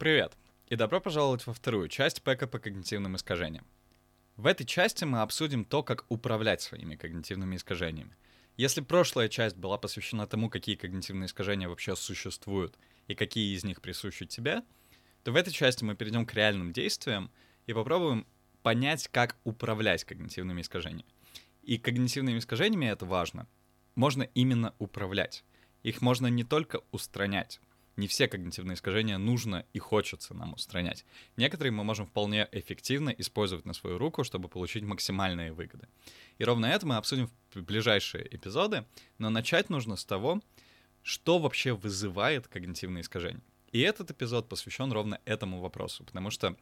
[0.00, 0.32] Привет,
[0.68, 3.66] и добро пожаловать во вторую часть ПЭКа по когнитивным искажениям.
[4.38, 8.16] В этой части мы обсудим то, как управлять своими когнитивными искажениями.
[8.56, 12.78] Если прошлая часть была посвящена тому, какие когнитивные искажения вообще существуют
[13.08, 14.62] и какие из них присущи тебе,
[15.22, 17.30] то в этой части мы перейдем к реальным действиям
[17.66, 18.26] и попробуем
[18.62, 21.12] понять, как управлять когнитивными искажениями.
[21.62, 23.46] И когнитивными искажениями это важно.
[23.96, 25.44] Можно именно управлять.
[25.82, 27.60] Их можно не только устранять.
[28.00, 31.04] Не все когнитивные искажения нужно и хочется нам устранять.
[31.36, 35.86] Некоторые мы можем вполне эффективно использовать на свою руку, чтобы получить максимальные выгоды.
[36.38, 38.86] И ровно это мы обсудим в ближайшие эпизоды,
[39.18, 40.40] но начать нужно с того,
[41.02, 43.42] что вообще вызывает когнитивные искажения.
[43.70, 46.56] И этот эпизод посвящен ровно этому вопросу, потому что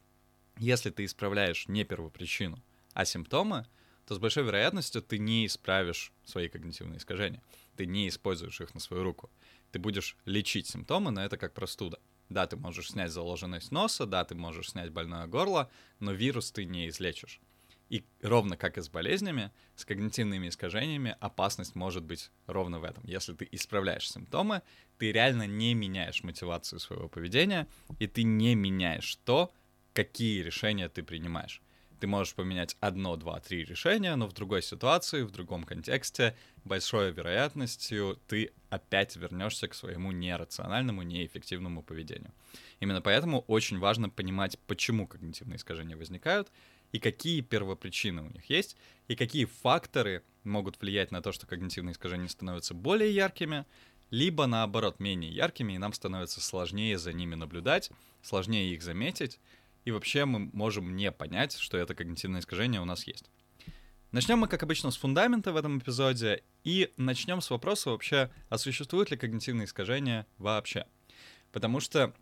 [0.57, 2.61] если ты исправляешь не первопричину,
[2.95, 3.65] а симптомы,
[4.09, 7.43] то с большой вероятностью ты не исправишь свои когнитивные искажения.
[7.77, 9.29] Ты не используешь их на свою руку.
[9.71, 11.99] Ты будешь лечить симптомы, но это как простуда.
[12.31, 16.65] Да, ты можешь снять заложенность носа, да, ты можешь снять больное горло, но вирус ты
[16.65, 17.39] не излечишь.
[17.91, 23.05] И ровно как и с болезнями, с когнитивными искажениями опасность может быть ровно в этом.
[23.05, 24.63] Если ты исправляешь симптомы,
[24.97, 27.69] ты реально не меняешь мотивацию своего поведения,
[27.99, 29.53] и ты не меняешь то,
[29.93, 31.61] какие решения ты принимаешь.
[32.01, 37.11] Ты можешь поменять одно, два, три решения, но в другой ситуации, в другом контексте, большой
[37.11, 42.33] вероятностью ты опять вернешься к своему нерациональному, неэффективному поведению.
[42.81, 46.53] Именно поэтому очень важно понимать, почему когнитивные искажения возникают,
[46.93, 48.77] и какие первопричины у них есть,
[49.09, 53.67] и какие факторы могут влиять на то, что когнитивные искажения становятся более яркими,
[54.11, 57.91] либо наоборот менее яркими, и нам становится сложнее за ними наблюдать,
[58.23, 59.39] сложнее их заметить,
[59.89, 63.31] и вообще мы можем не понять, что это когнитивное искажение у нас есть.
[64.13, 68.59] Начнем мы, как обычно, с фундамента в этом эпизоде, и начнем с вопроса вообще, а
[68.59, 70.85] существуют ли когнитивные искажения вообще?
[71.53, 72.15] Потому что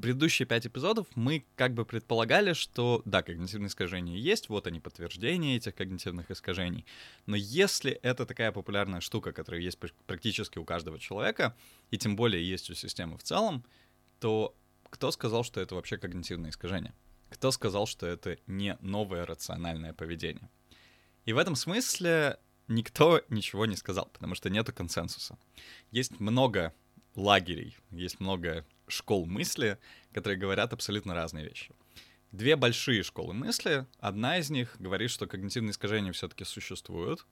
[0.00, 5.56] предыдущие пять эпизодов мы как бы предполагали, что да, когнитивные искажения есть, вот они подтверждения
[5.56, 6.86] этих когнитивных искажений.
[7.26, 11.56] Но если это такая популярная штука, которая есть практически у каждого человека,
[11.90, 13.64] и тем более есть у системы в целом,
[14.20, 14.54] то
[14.90, 16.94] кто сказал, что это вообще когнитивное искажение?
[17.30, 20.50] Кто сказал, что это не новое рациональное поведение?
[21.24, 25.38] И в этом смысле никто ничего не сказал, потому что нету консенсуса.
[25.90, 26.74] Есть много
[27.14, 29.78] лагерей, есть много школ мысли,
[30.12, 31.72] которые говорят абсолютно разные вещи.
[32.32, 33.86] Две большие школы мысли.
[33.98, 37.26] Одна из них говорит, что когнитивные искажения все-таки существуют.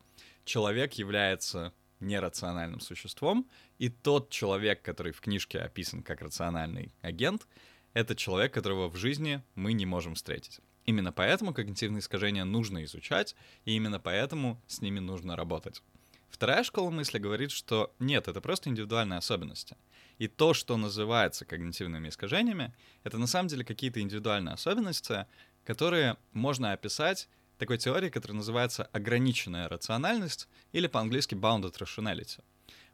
[0.45, 3.49] Человек является нерациональным существом,
[3.79, 7.47] и тот человек, который в книжке описан как рациональный агент,
[7.93, 10.61] это человек, которого в жизни мы не можем встретить.
[10.85, 15.83] Именно поэтому когнитивные искажения нужно изучать, и именно поэтому с ними нужно работать.
[16.31, 19.77] Вторая школа мысли говорит, что нет, это просто индивидуальные особенности.
[20.19, 25.27] И то, что называется когнитивными искажениями, это на самом деле какие-то индивидуальные особенности,
[25.65, 32.41] которые можно описать такой теории, которая называется ограниченная рациональность или по-английски bounded rationality.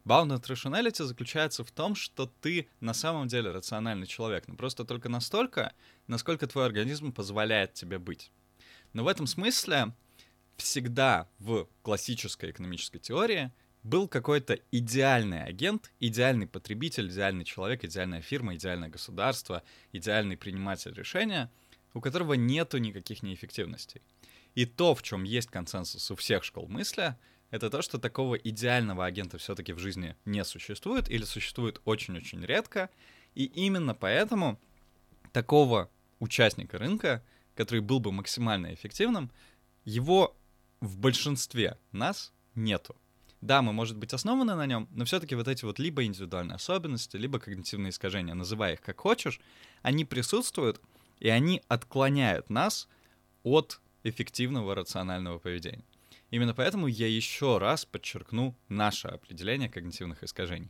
[0.03, 5.09] Bounded rationality заключается в том, что ты на самом деле рациональный человек, но просто только
[5.09, 5.73] настолько,
[6.07, 8.31] насколько твой организм позволяет тебе быть.
[8.93, 9.93] Но в этом смысле
[10.57, 13.51] всегда в классической экономической теории
[13.83, 21.51] был какой-то идеальный агент, идеальный потребитель, идеальный человек, идеальная фирма, идеальное государство, идеальный приниматель решения,
[21.93, 24.01] у которого нету никаких неэффективностей.
[24.55, 27.15] И то, в чем есть консенсус у всех школ мысли,
[27.51, 32.89] это то, что такого идеального агента все-таки в жизни не существует или существует очень-очень редко.
[33.35, 34.59] И именно поэтому
[35.33, 35.89] такого
[36.19, 37.23] участника рынка,
[37.55, 39.29] который был бы максимально эффективным,
[39.83, 40.35] его
[40.79, 42.95] в большинстве нас нету.
[43.41, 47.17] Да, мы, может быть, основаны на нем, но все-таки вот эти вот либо индивидуальные особенности,
[47.17, 49.39] либо когнитивные искажения, называй их как хочешь,
[49.81, 50.81] они присутствуют,
[51.19, 52.87] и они отклоняют нас
[53.43, 55.83] от эффективного рационального поведения.
[56.31, 60.69] Именно поэтому я еще раз подчеркну наше определение когнитивных искажений.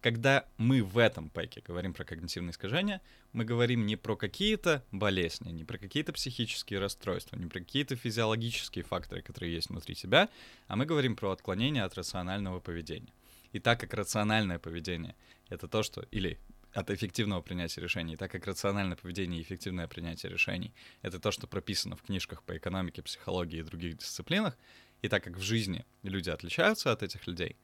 [0.00, 3.00] Когда мы в этом пэке говорим про когнитивные искажения,
[3.32, 8.84] мы говорим не про какие-то болезни, не про какие-то психические расстройства, не про какие-то физиологические
[8.84, 10.28] факторы, которые есть внутри тебя,
[10.66, 13.14] а мы говорим про отклонение от рационального поведения.
[13.52, 15.14] И так как рациональное поведение—
[15.48, 16.02] это то, что...
[16.10, 16.38] Или
[16.74, 21.46] от эффективного принятия решений, так как рациональное поведение и эффективное принятие решений— это то, что
[21.46, 24.58] прописано в книжках по экономике, психологии и других дисциплинах,
[25.00, 27.56] и так как в жизни люди отличаются от этих людей,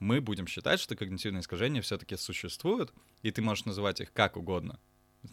[0.00, 4.80] мы будем считать, что когнитивные искажения все-таки существуют, и ты можешь называть их как угодно,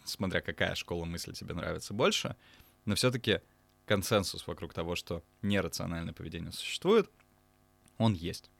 [0.04, 2.36] смотря какая школа мысли тебе нравится больше,
[2.84, 3.40] но все-таки
[3.86, 7.10] консенсус вокруг того, что нерациональное поведение существует,
[7.98, 8.50] он есть.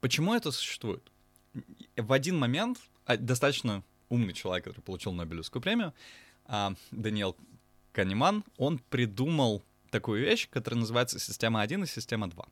[0.00, 1.10] Почему это существует?
[1.96, 5.94] В один момент достаточно умный человек, который получил Нобелевскую премию,
[6.46, 7.36] а, Даниэл
[7.92, 12.44] Канеман, он придумал такую вещь, которая называется система 1 и система 2.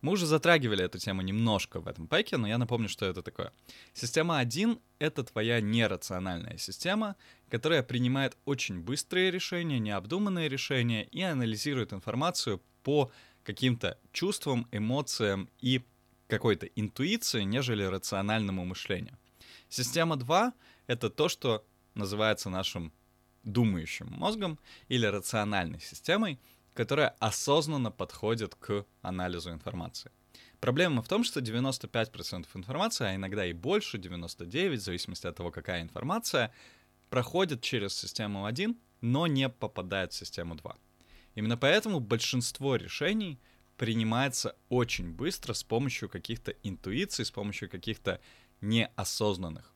[0.00, 3.52] Мы уже затрагивали эту тему немножко в этом пэке, но я напомню, что это такое.
[3.92, 7.16] Система 1— это твоя нерациональная система,
[7.50, 13.10] которая принимает очень быстрые решения, необдуманные решения и анализирует информацию по
[13.42, 15.82] каким-то чувствам, эмоциям и
[16.28, 19.16] какой-то интуиции, нежели рациональному мышлению.
[19.68, 20.52] Система 2—
[20.86, 21.64] это то, что
[21.94, 22.92] называется нашим
[23.42, 24.58] думающим мозгом
[24.88, 26.38] или рациональной системой,
[26.74, 30.10] которая осознанно подходит к анализу информации.
[30.60, 35.50] Проблема в том, что 95% информации, а иногда и больше, 99%, в зависимости от того,
[35.50, 36.52] какая информация,
[37.10, 40.76] проходит через систему 1, но не попадает в систему 2.
[41.34, 43.38] Именно поэтому большинство решений
[43.76, 48.20] принимается очень быстро с помощью каких-то интуиций, с помощью каких-то
[48.60, 49.74] неосознанных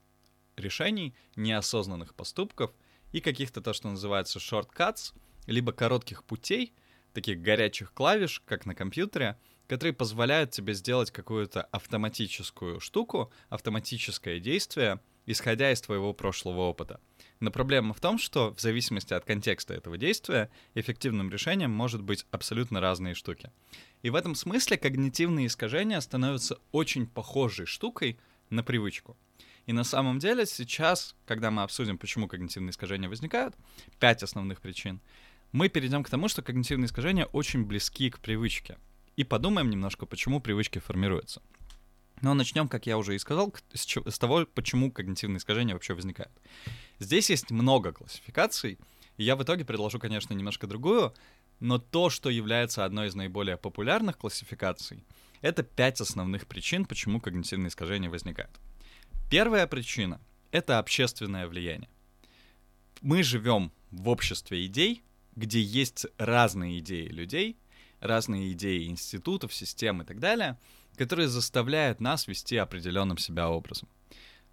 [0.56, 2.72] решений, неосознанных поступков
[3.12, 5.14] и каких-то то, что называется shortcuts,
[5.46, 6.74] либо коротких путей,
[7.12, 15.00] таких горячих клавиш, как на компьютере, которые позволяют тебе сделать какую-то автоматическую штуку, автоматическое действие,
[15.26, 17.00] исходя из твоего прошлого опыта.
[17.38, 22.26] Но проблема в том, что в зависимости от контекста этого действия эффективным решением может быть
[22.30, 23.52] абсолютно разные штуки.
[24.02, 28.18] И в этом смысле когнитивные искажения становятся очень похожей штукой
[28.50, 29.16] на привычку.
[29.66, 33.54] И на самом деле сейчас, когда мы обсудим, почему когнитивные искажения возникают,
[33.98, 35.00] пять основных причин,
[35.52, 38.78] мы перейдем к тому, что когнитивные искажения очень близки к привычке.
[39.16, 41.42] И подумаем немножко, почему привычки формируются.
[42.20, 46.32] Но начнем, как я уже и сказал, с, того, почему когнитивные искажения вообще возникают.
[46.98, 48.78] Здесь есть много классификаций,
[49.16, 51.14] и я в итоге предложу, конечно, немножко другую,
[51.60, 55.02] но то, что является одной из наиболее популярных классификаций,
[55.40, 58.60] это пять основных причин, почему когнитивные искажения возникают.
[59.30, 60.20] Первая причина—
[60.50, 61.90] это общественное влияние.
[63.00, 65.02] Мы живем в обществе идей,
[65.36, 67.56] где есть разные идеи людей,
[68.00, 70.58] разные идеи институтов, систем и так далее,
[70.96, 73.88] которые заставляют нас вести определенным себя образом.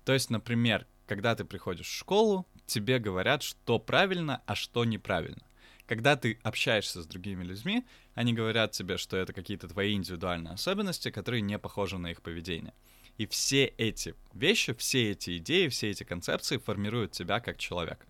[0.05, 5.46] То есть, например, когда ты приходишь в школу, тебе говорят, что правильно, а что неправильно.
[5.87, 11.11] Когда ты общаешься с другими людьми, они говорят тебе, что это какие-то твои индивидуальные особенности,
[11.11, 12.73] которые не похожи на их поведение.
[13.17, 18.05] И все эти вещи, все эти идеи, все эти концепции формируют тебя как человека.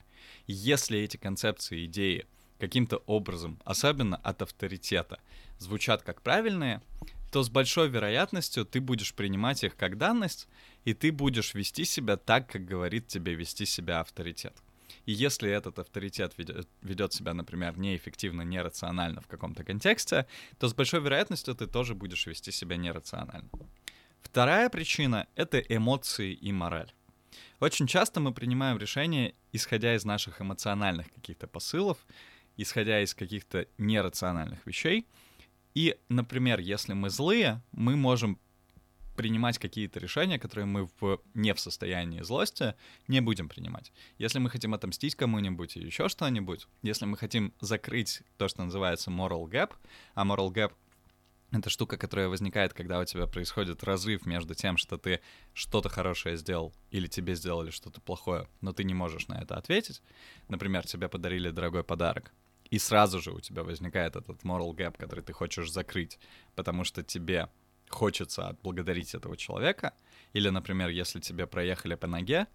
[0.48, 2.26] Если эти концепции, идеи
[2.60, 5.20] каким-то образом, особенно от авторитета,
[5.60, 6.82] звучат как правильные,
[7.32, 10.48] то с большой вероятностью ты будешь принимать их как данность,
[10.84, 14.56] и ты будешь вести себя так, как говорит тебе вести себя авторитет.
[15.06, 20.26] И если этот авторитет ведет, ведет себя, например, неэффективно, нерационально в каком-то контексте,
[20.60, 23.50] то с большой вероятностью ты тоже будешь вести себя нерационально.
[24.22, 26.92] Вторая причина— это эмоции и мораль.
[27.60, 31.98] Очень часто мы принимаем решения, исходя из наших эмоциональных каких-то посылов,
[32.56, 35.08] исходя из каких-то нерациональных вещей.
[35.74, 38.40] И, например, если мы злые, мы можем
[39.18, 42.76] принимать какие-то решения, которые мы в, не в состоянии злости
[43.08, 43.92] не будем принимать.
[44.20, 49.10] Если мы хотим отомстить кому-нибудь или еще что-нибудь, если мы хотим закрыть то, что называется
[49.10, 49.74] moral gap,
[50.14, 50.74] а moral gap
[51.52, 55.22] это штука, которая возникает, когда у тебя происходит разрыв между тем, что ты
[55.54, 60.02] что-то хорошее сделал или тебе сделали что-то плохое, но ты не можешь на это ответить.
[60.48, 62.34] Например, тебе подарили дорогой подарок,
[62.70, 66.20] и сразу же у тебя возникает этот moral gap, который ты хочешь закрыть,
[66.54, 67.50] потому что тебе
[67.90, 69.94] хочется отблагодарить этого человека.
[70.34, 72.48] Или, например, если тебе проехали по ноге,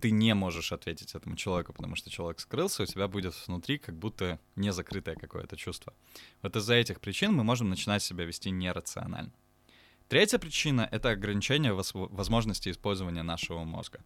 [0.00, 3.96] ты не можешь ответить этому человеку, потому что человек скрылся, у тебя будет внутри как
[3.96, 5.92] будто незакрытое какое-то чувство.
[6.42, 9.32] Вот из-за этих причин мы можем начинать себя вести нерационально.
[10.08, 14.00] Третья причина— это ограничение возможности использования нашего мозга.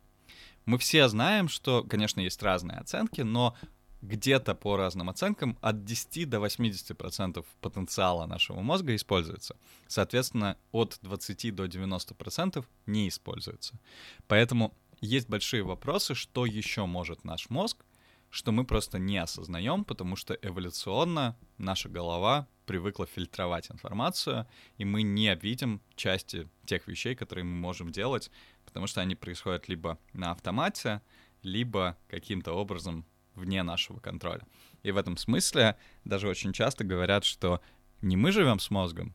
[0.65, 3.57] Мы все знаем, что, конечно, есть разные оценки, но
[4.03, 9.57] где-то по разным оценкам от 10 до 80% потенциала нашего мозга используется.
[9.87, 13.79] Соответственно, от 20 до 90% не используется.
[14.27, 17.85] Поэтому есть большие вопросы, что еще может наш мозг,
[18.29, 24.47] что мы просто не осознаем, потому что эволюционно наша голова привыкла фильтровать информацию,
[24.79, 28.31] и мы не видим части тех вещей, которые мы можем делать,
[28.65, 31.03] потому что они происходят либо на автомате,
[31.43, 34.47] либо каким-то образом вне нашего контроля.
[34.83, 37.61] И в этом смысле даже очень часто говорят, что
[38.01, 39.15] не мы живем с мозгом,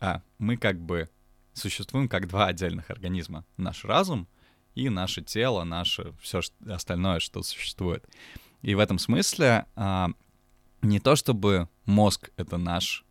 [0.00, 1.08] а мы как бы
[1.52, 3.44] существуем как два отдельных организма.
[3.56, 4.28] Наш разум
[4.74, 8.04] и наше тело, наше все остальное, что существует.
[8.62, 10.10] И в этом смысле а,
[10.82, 13.04] не то чтобы мозг— это наш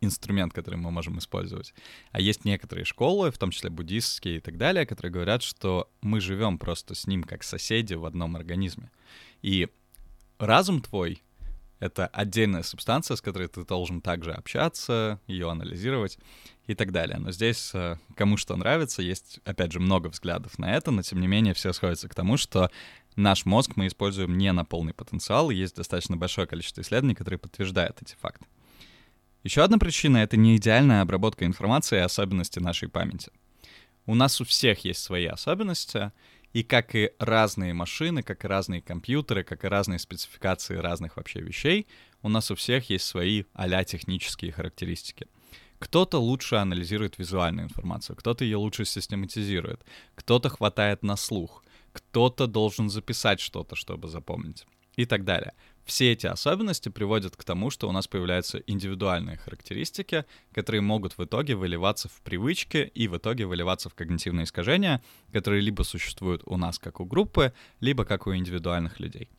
[0.00, 1.74] инструмент, который мы можем использовать.
[2.12, 6.20] А есть некоторые школы, в том числе буддистские и так далее, которые говорят, что мы
[6.20, 8.90] живем просто с ним как соседи в одном организме.
[9.42, 9.68] И
[10.38, 11.22] разум твой—
[11.78, 16.18] это отдельная субстанция, с которой ты должен также общаться, ее анализировать
[16.66, 17.18] и так далее.
[17.18, 21.20] Но здесь э, кому что нравится, есть, опять же, много взглядов на это, но тем
[21.20, 22.70] не менее все сходятся к тому, что
[23.14, 27.38] наш мозг мы используем не на полный потенциал, и есть достаточно большое количество исследований, которые
[27.38, 28.45] подтверждают эти факты.
[29.46, 33.30] Еще одна причина— это не идеальная обработка информации и особенности нашей памяти.
[34.04, 36.10] У нас у всех есть свои особенности,
[36.52, 41.42] и как и разные машины, как и разные компьютеры, как и разные спецификации разных вообще
[41.42, 41.86] вещей,
[42.22, 45.28] у нас у всех есть свои а технические характеристики.
[45.78, 49.84] Кто-то лучше анализирует визуальную информацию, кто-то ее лучше систематизирует,
[50.16, 51.62] кто-то хватает на слух,
[51.92, 55.52] кто-то должен записать что-то, чтобы запомнить и так далее.
[55.86, 61.24] Все эти особенности приводят к тому, что у нас появляются индивидуальные характеристики, которые могут в
[61.24, 65.00] итоге выливаться в привычки и в итоге выливаться в когнитивные искажения,
[65.32, 69.30] которые либо существуют у нас как у группы, либо как у индивидуальных людей.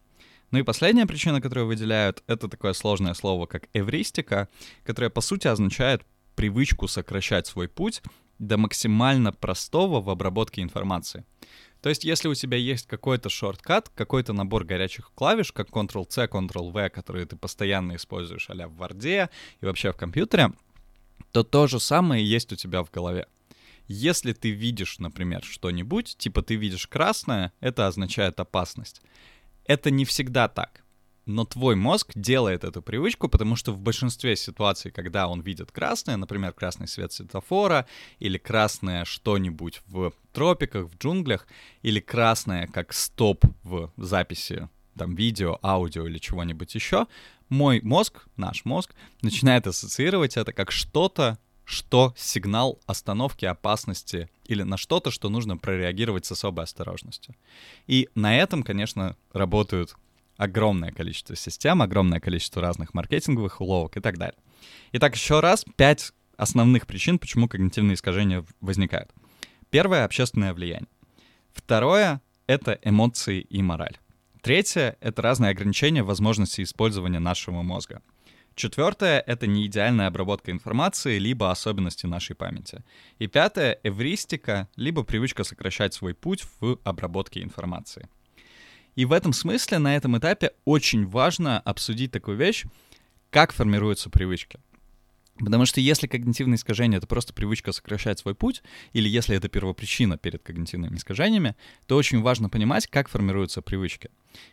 [0.52, 4.48] Ну и последняя причина, которую выделяют, это такое сложное слово, как эвристика,
[4.86, 8.02] которое по сути означает привычку сокращать свой путь
[8.40, 11.26] до максимально простого в обработке информации.
[11.82, 16.90] То есть, если у тебя есть какой-то шорткат, какой-то набор горячих клавиш, как Ctrl-C, Ctrl-V,
[16.90, 19.30] которые ты постоянно используешь а в Word
[19.62, 20.52] и вообще в компьютере,
[21.32, 23.28] то то же самое есть у тебя в голове.
[23.88, 29.02] Если ты видишь, например, что-нибудь, типа ты видишь красное, это означает опасность.
[29.66, 30.84] Это не всегда так
[31.28, 36.18] но твой мозг делает эту привычку, потому что в большинстве ситуаций, когда он видит красное,
[36.18, 37.86] например, красный свет светофора,
[38.20, 41.48] или красное что-нибудь в тропиках, в джунглях,
[41.82, 47.08] или красное как стоп в записи там видео, аудио или чего-нибудь еще,
[47.50, 54.78] мой мозг, наш мозг, начинает ассоциировать это как что-то, что сигнал остановки опасности или на
[54.78, 57.36] что-то, что нужно прореагировать с особой осторожностью.
[57.88, 59.96] И на этом, конечно, работают
[60.38, 64.38] огромное количество систем, огромное количество разных маркетинговых уловок и так далее.
[64.94, 69.12] Итак, еще раз, пять основных причин, почему когнитивные искажения возникают.
[69.70, 70.90] Первое— общественное влияние.
[71.52, 73.98] Второе— это эмоции и мораль.
[74.42, 78.02] Третье— это разные ограничения возможности использования нашего мозга.
[78.56, 82.84] Четвертое— это неидеальная обработка информации, либо особенности нашей памяти.
[83.20, 88.08] И пятое— эвристика, либо привычка сокращать свой путь в обработке информации.
[88.98, 92.66] И в этом смысле на этом этапе очень важно обсудить такую вещь,
[93.30, 94.60] как формируются привычки.
[95.40, 98.64] Потому что если когнитивное искажение— это просто привычка сокращать свой путь,
[98.94, 104.10] или если это первопричина перед когнитивными искажениями, то очень важно понимать, как формируются привычки.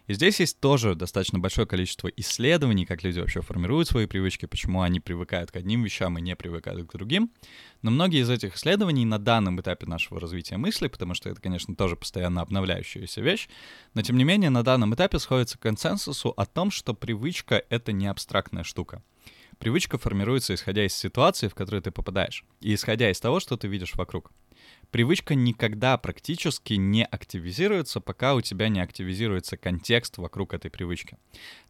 [0.07, 4.83] И здесь есть тоже достаточно большое количество исследований, как люди вообще формируют свои привычки, почему
[4.83, 7.31] они привыкают к одним вещам и не привыкают к другим.
[7.83, 11.75] Но многие из этих исследований на данном этапе нашего развития мысли, потому что это, конечно,
[11.75, 13.49] тоже постоянно обновляющаяся вещь,
[13.95, 17.93] но тем не менее на данном этапе сходится к консенсусу о том, что привычка— это
[17.93, 19.03] не абстрактная штука.
[19.59, 23.69] Привычка формируется исходя из ситуации, в которую ты попадаешь, и исходя из того, что ты
[23.69, 24.33] видишь вокруг
[24.91, 31.19] привычка никогда практически не активизируется, пока у тебя не активизируется контекст вокруг этой привычки.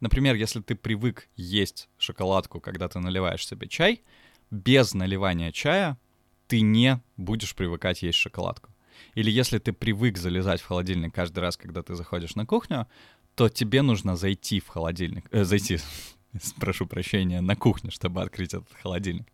[0.00, 4.02] Например, если ты привык есть шоколадку, когда ты наливаешь себе чай,
[4.50, 5.98] без наливания чая
[6.46, 8.70] ты не будешь привыкать есть шоколадку.
[9.14, 12.86] Или если ты привык залезать в холодильник каждый раз, когда ты заходишь на кухню,
[13.34, 15.78] то тебе нужно зайти в холодильник, э, зайти,
[16.60, 19.26] прошу прощения, на кухню, чтобы открыть этот холодильник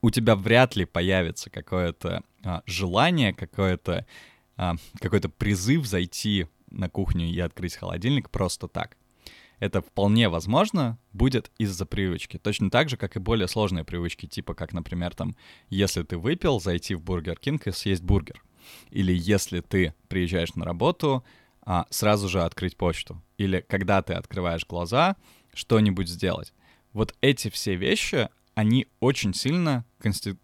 [0.00, 4.06] у тебя вряд ли появится какое-то а, желание, какое-то
[4.56, 8.96] а, какой-то призыв зайти на кухню и открыть холодильник просто так.
[9.58, 12.38] Это вполне возможно будет из-за привычки.
[12.38, 15.36] Точно так же, как и более сложные привычки, типа как, например, там,
[15.68, 18.44] если ты выпил, зайти в Burger King и съесть бургер.
[18.90, 21.24] Или если ты приезжаешь на работу,
[21.70, 23.22] а, сразу же открыть почту.
[23.36, 25.16] Или когда ты открываешь глаза,
[25.52, 26.54] что-нибудь сделать.
[26.94, 30.38] Вот эти все вещи, они очень сильно конститу...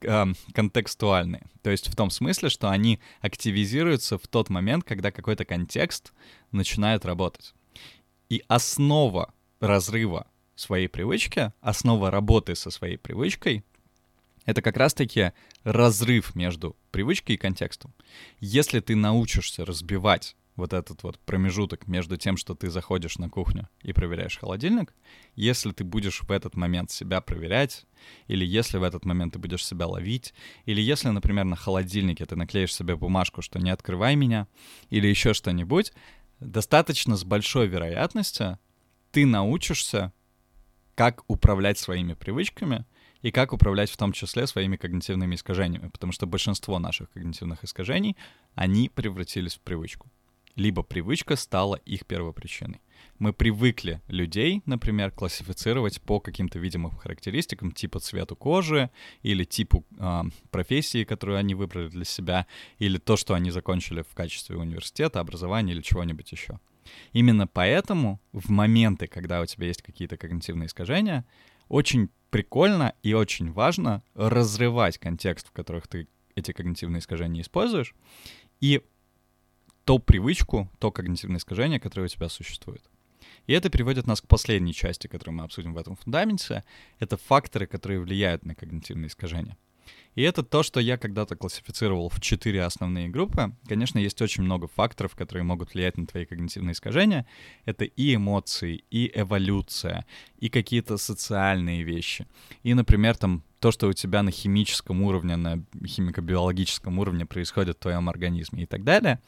[0.00, 1.44] Э, контекстуальные.
[1.60, 6.14] То есть в том смысле, что они активизируются в тот момент, когда какой-то контекст
[6.50, 7.52] начинает работать.
[8.30, 13.64] И основа разрыва своей привычки, основа работы со своей привычкой—
[14.48, 17.92] это как раз-таки разрыв между привычкой и контекстом.
[18.40, 23.68] Если ты научишься разбивать вот этот вот промежуток между тем, что ты заходишь на кухню
[23.80, 24.92] и проверяешь холодильник,
[25.36, 27.86] если ты будешь в этот момент себя проверять,
[28.26, 30.34] или если в этот момент ты будешь себя ловить,
[30.66, 34.48] или если, например, на холодильнике ты наклеишь себе бумажку, что не открывай меня,
[34.90, 35.92] или еще что-нибудь,
[36.40, 38.58] достаточно с большой вероятностью
[39.12, 40.12] ты научишься,
[40.96, 42.84] как управлять своими привычками,
[43.22, 48.16] и как управлять в том числе своими когнитивными искажениями, потому что большинство наших когнитивных искажений,
[48.54, 50.08] они превратились в привычку.
[50.58, 52.80] Либо привычка стала их первопричиной.
[53.20, 58.90] Мы привыкли людей, например, классифицировать по каким-то видимым характеристикам, типа цвету кожи
[59.22, 62.48] или типу э, профессии, которую они выбрали для себя,
[62.80, 66.58] или то, что они закончили в качестве университета, образования или чего-нибудь еще.
[67.12, 71.24] Именно поэтому в моменты, когда у тебя есть какие-то когнитивные искажения,
[71.68, 77.94] очень прикольно и очень важно разрывать контекст, в которых ты эти когнитивные искажения используешь,
[78.60, 78.82] и
[79.88, 82.82] ту привычку, то когнитивное искажение, которое у тебя существует.
[83.46, 86.62] И это приводит нас к последней части, которую мы обсудим в этом фундаменте.
[86.98, 89.56] Это факторы, которые влияют на когнитивные искажения.
[90.14, 93.54] И это то, что я когда-то классифицировал в четыре основные группы.
[93.66, 97.24] Конечно, есть очень много факторов, которые могут влиять на твои когнитивные искажения.
[97.64, 100.04] Это и эмоции, и эволюция,
[100.38, 102.26] и какие-то социальные вещи.
[102.62, 107.80] И, например, там то, что у тебя на химическом уровне, на химико-биологическом уровне происходит в
[107.80, 109.20] твоем организме и так далее.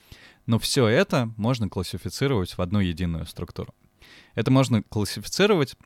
[0.50, 3.73] Но все это можно классифицировать в одну единую структуру.
[4.35, 5.76] Это можно классифицировать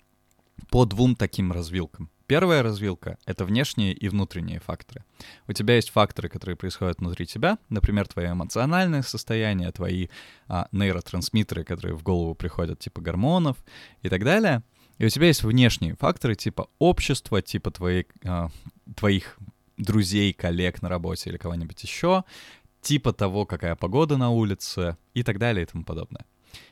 [0.71, 2.09] по двум таким развилкам.
[2.27, 5.05] Первая развилка— это внешние и внутренние факторы.
[5.47, 10.09] У тебя есть факторы, которые происходят внутри тебя, например, твое эмоциональное состояние, твои
[10.49, 13.59] а, нейротрансмиттеры, которые в голову приходят, типа гормонов
[14.01, 14.63] и так далее.
[14.97, 18.49] И у тебя есть внешние факторы, типа общества, типа твои, а,
[18.97, 19.37] твоих
[19.77, 22.25] друзей, коллег на работе или кого-нибудь еще,
[22.85, 26.25] типа того, какая погода на улице и так далее и тому подобное.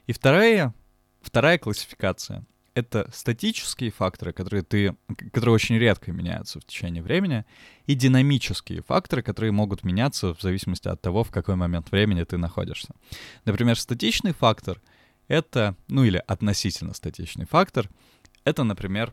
[0.06, 0.74] И вторая,
[1.22, 4.96] вторая классификация это статические факторы, которые ты,
[5.32, 7.44] которые очень редко меняются в течение времени,
[7.86, 12.38] и динамические факторы, которые могут меняться в зависимости от того, в какой момент времени ты
[12.38, 12.94] находишься.
[13.44, 14.80] Например, статичный фактор—
[15.28, 17.90] это, ну или относительно статичный фактор—
[18.44, 19.12] это, например,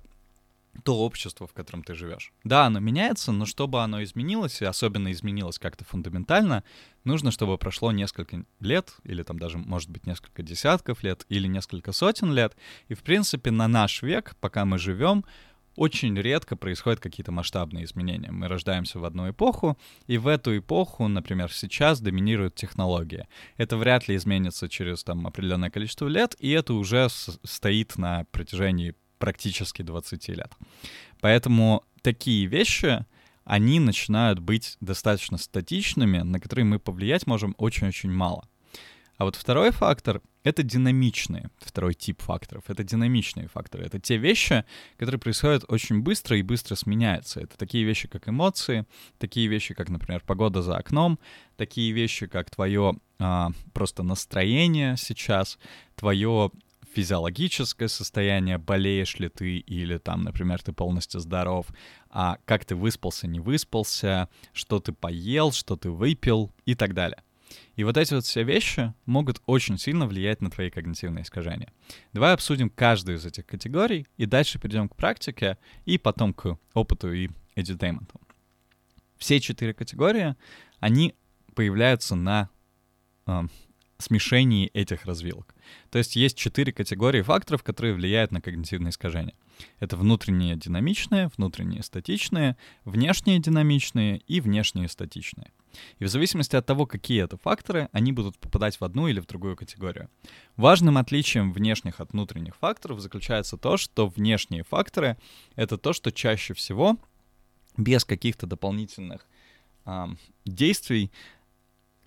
[0.79, 2.31] то общество, в котором ты живешь.
[2.43, 6.63] Да, оно меняется, но чтобы оно изменилось, и особенно изменилось как-то фундаментально,
[7.03, 11.91] нужно, чтобы прошло несколько лет, или там даже, может быть, несколько десятков лет, или несколько
[11.91, 12.55] сотен лет.
[12.88, 15.25] И, в принципе, на наш век, пока мы живем,
[15.80, 18.32] очень редко происходят какие-то масштабные изменения.
[18.32, 19.77] Мы рождаемся в одну эпоху,
[20.08, 23.30] и в эту эпоху, например, сейчас доминирует технология.
[23.56, 28.95] Это вряд ли изменится через там определенное количество лет, и это уже стоит на протяжении
[29.19, 30.51] практически 20 лет.
[31.21, 33.05] Поэтому такие вещи,
[33.43, 38.47] они начинают быть достаточно статичными, на которые мы повлиять можем очень-очень мало.
[39.19, 42.63] А вот второй фактор— это динамичные, второй тип факторов.
[42.69, 43.86] Это динамичные факторы.
[43.86, 44.63] Это те вещи,
[44.97, 47.41] которые происходят очень быстро и быстро сменяются.
[47.41, 48.86] Это такие вещи, как эмоции,
[49.17, 51.19] такие вещи, как, например, погода за окном,
[51.58, 55.60] такие вещи, как твое а, просто настроение сейчас,
[55.95, 56.51] твое
[56.93, 61.67] физиологическое состояние, болеешь ли ты или там, например, ты полностью здоров,
[62.10, 67.23] а как ты выспался, не выспался, что ты поел, что ты выпил и так далее.
[67.75, 71.71] И вот эти вот все вещи могут очень сильно влиять на твои когнитивные искажения.
[72.13, 77.12] Давай обсудим каждую из этих категорий и дальше перейдем к практике и потом к опыту
[77.12, 78.10] и edutainment.
[79.17, 80.36] Все четыре категории,
[80.80, 81.15] они
[81.56, 82.49] появляются на
[83.25, 83.43] э,
[83.97, 85.54] смешении этих развилок.
[85.89, 89.36] То есть есть четыре категории факторов, которые влияют на когнитивные искажения.
[89.79, 92.55] Это внутренние динамичные, внутренние статичные,
[92.86, 95.51] внешние динамичные и внешние статичные.
[95.99, 99.27] И в зависимости от того, какие это факторы, они будут попадать в одну или в
[99.27, 100.10] другую категорию.
[100.55, 105.17] Важным отличием внешних от внутренних факторов заключается то, что внешние факторы—
[105.55, 106.97] это то, что чаще всего
[107.77, 109.27] без каких-то дополнительных
[109.86, 110.05] э,
[110.45, 111.12] действий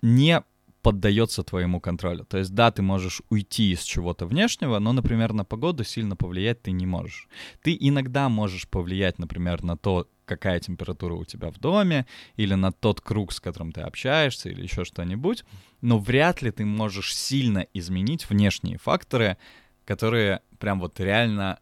[0.01, 0.43] не
[0.83, 2.25] поддается твоему контролю.
[2.25, 6.61] То есть, да, ты можешь уйти из чего-то внешнего, но, например, на погоду сильно повлиять
[6.61, 7.29] ты не можешь.
[7.61, 12.73] Ты иногда можешь повлиять, например, на то, какая температура у тебя в доме, или на
[12.73, 15.45] тот круг, с которым ты общаешься, или еще что-нибудь,
[15.81, 19.37] но вряд ли ты можешь сильно изменить внешние факторы,
[19.85, 21.59] которые прям вот реально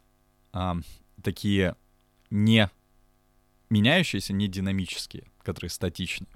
[0.52, 0.76] а,
[1.22, 1.76] такие
[2.30, 2.68] не
[3.70, 6.28] меняющиеся, не динамические, которые статичные.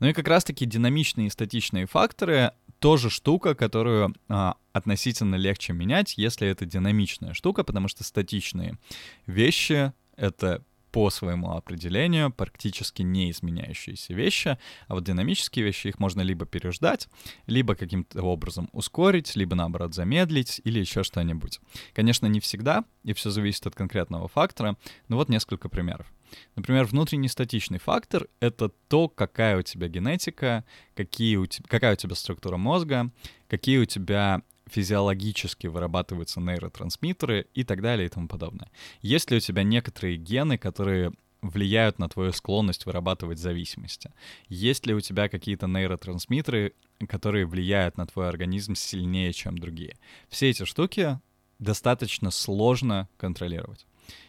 [0.00, 6.18] Ну и как раз-таки динамичные и статичные факторы тоже штука, которую а, относительно легче менять,
[6.18, 8.78] если это динамичная штука, потому что статичные
[9.26, 10.62] вещи— это
[10.96, 14.56] по своему определению практически не изменяющиеся вещи,
[14.88, 17.08] а вот динамические вещи, их можно либо переждать,
[17.46, 21.60] либо каким-то образом ускорить, либо наоборот замедлить или еще что-нибудь.
[21.92, 26.10] Конечно, не всегда, и все зависит от конкретного фактора, но вот несколько примеров.
[26.54, 31.96] Например, внутренний статичный фактор— это то, какая у тебя генетика, какие у тебя, какая у
[31.96, 33.10] тебя структура мозга,
[33.48, 38.70] какие у тебя физиологически вырабатываются нейротрансмиттеры и так далее и тому подобное.
[39.00, 41.12] Есть ли у тебя некоторые гены, которые
[41.42, 44.12] влияют на твою склонность вырабатывать зависимости?
[44.48, 46.74] Есть ли у тебя какие-то нейротрансмиттеры,
[47.08, 49.96] которые влияют на твой организм сильнее, чем другие?
[50.28, 51.20] Все эти штуки
[51.58, 53.86] достаточно сложно контролировать.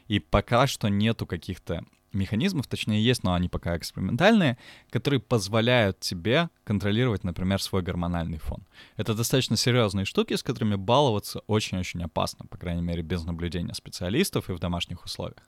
[0.08, 4.58] И пока что нету каких-то механизмов, точнее есть, но они пока экспериментальные,
[4.90, 8.64] которые позволяют тебе контролировать, например, свой гормональный фон.
[8.96, 14.50] Это достаточно серьезные штуки, с которыми баловаться очень-очень опасно, по крайней мере, без наблюдения специалистов
[14.50, 15.48] и в домашних условиях.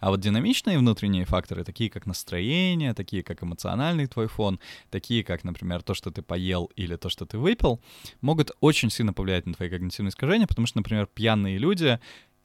[0.00, 4.58] А вот динамичные внутренние факторы, такие как настроение, такие как эмоциональный твой фон,
[4.90, 7.80] такие как, например, то, что ты поел или то, что ты выпил,
[8.20, 12.00] могут очень сильно повлиять на твои когнитивные искажения, потому что, например, пьяные люди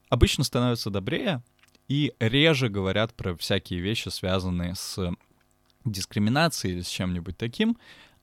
[0.10, 1.44] обычно становятся добрее,
[1.88, 5.14] и реже говорят про всякие вещи, связанные с
[5.84, 7.78] дискриминацией или с чем-нибудь таким.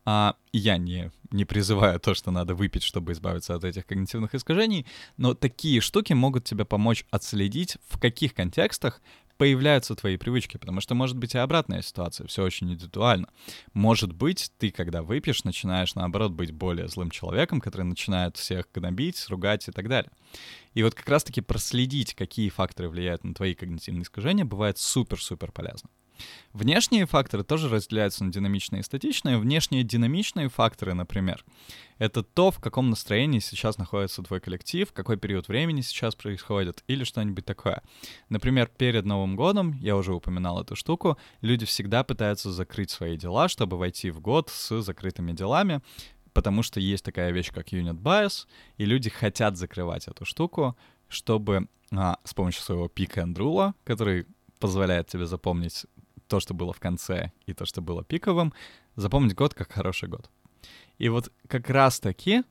[0.05, 4.85] А я не, не призываю то, что надо выпить, чтобы избавиться от этих когнитивных искажений,
[5.17, 9.01] но такие штуки могут тебе помочь отследить, в каких контекстах
[9.39, 13.29] появляются твои привычки, потому что может быть и обратная ситуация, все очень индивидуально.
[13.73, 19.27] Может быть, ты, когда выпьешь, начинаешь, наоборот, быть более злым человеком, который начинает всех гнобить,
[19.29, 20.11] ругать и так далее.
[20.75, 25.91] И вот как раз-таки проследить, какие факторы влияют на твои когнитивные искажения, бывает супер-супер полезно.
[26.53, 29.39] Внешние факторы тоже разделяются на динамичные и статичные.
[29.39, 31.45] Внешние динамичные факторы, например,
[31.99, 37.05] это то, в каком настроении сейчас находится твой коллектив, какой период времени сейчас происходит, или
[37.05, 37.83] что-нибудь такое.
[38.29, 43.49] Например, перед Новым годом, я уже упоминал эту штуку, люди всегда пытаются закрыть свои дела,
[43.49, 45.81] чтобы войти в год с закрытыми делами,
[46.33, 48.47] потому что есть такая вещь, как unit bias,
[48.77, 50.77] и люди хотят закрывать эту штуку,
[51.09, 54.27] чтобы а, с помощью своего пика and который
[54.59, 55.87] позволяет тебе запомнить
[56.33, 58.55] то, что было в конце, и то, что было пиковым,
[58.97, 60.31] запомнить год как хороший год.
[60.97, 62.43] И вот как раз-таки,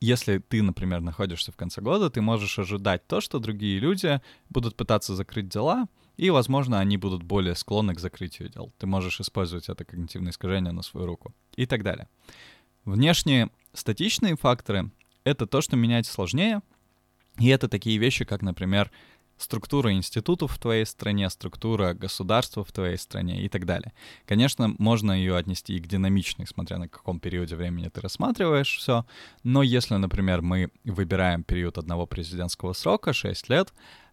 [0.00, 4.76] если ты, например, находишься в конце года, ты можешь ожидать то, что другие люди будут
[4.76, 8.72] пытаться закрыть дела, и, возможно, они будут более склонны к закрытию дел.
[8.78, 12.08] Ты можешь использовать это когнитивное искажение на свою руку и так далее.
[12.86, 14.90] Внешние статичные факторы—
[15.24, 16.62] это то, что меняется сложнее,
[17.38, 18.90] и это такие вещи, как, например,
[19.42, 23.92] структура институтов в твоей стране, структура государства в твоей стране и так далее.
[24.26, 29.04] Конечно, можно ее отнести и к динамичной, смотря на каком периоде времени ты рассматриваешь все,
[29.42, 33.72] но если, например, мы выбираем период одного президентского срока, 6 лет,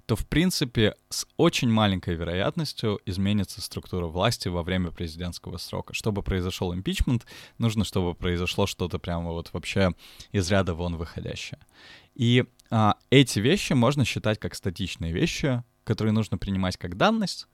[0.10, 5.94] то, в принципе, с очень маленькой вероятностью изменится структура власти во время президентского срока.
[5.94, 7.28] Чтобы произошел импичмент,
[7.60, 9.92] нужно, чтобы произошло что-то прямо вот вообще
[10.32, 11.60] из ряда вон выходящее.
[12.16, 17.48] И а, эти вещи можно считать как статичные вещи, которые нужно принимать как данность,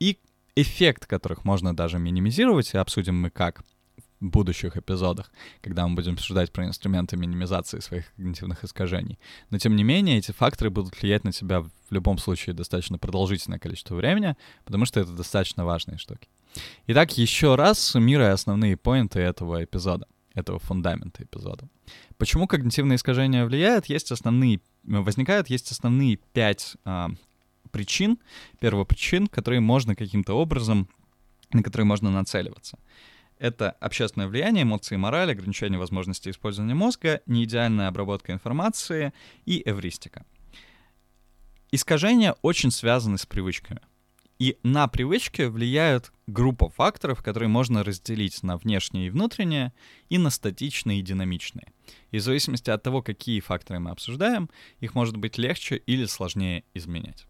[0.00, 0.18] и
[0.56, 3.62] эффект которых можно даже минимизировать, и обсудим мы как
[4.20, 5.30] в будущих эпизодах,
[5.62, 9.18] когда мы будем обсуждать про инструменты минимизации своих когнитивных искажений.
[9.48, 13.58] Но тем не менее, эти факторы будут влиять на тебя в любом случае достаточно продолжительное
[13.58, 16.28] количество времени, потому что это достаточно важные штуки.
[16.88, 21.68] Итак, еще раз суммируя основные поинты этого эпизода— этого фундамента эпизода.
[22.18, 23.86] Почему когнитивные искажения влияют?
[23.86, 27.10] Есть основные, возникают, есть основные пять а,
[27.70, 28.18] причин,
[28.60, 30.88] первопричин, которые можно каким-то образом,
[31.52, 32.78] на которые можно нацеливаться.
[33.38, 39.12] Это общественное влияние, эмоции и мораль, ограничение возможности использования мозга, неидеальная обработка информации
[39.46, 40.26] и эвристика.
[41.72, 43.80] Искажения очень связаны с привычками.
[44.40, 49.74] И на привычки влияют группа факторов, которые можно разделить на внешние и внутренние,
[50.08, 51.66] и на статичные и динамичные.
[52.10, 54.48] И в зависимости от того, какие факторы мы обсуждаем,
[54.80, 57.26] их может быть легче или сложнее изменять.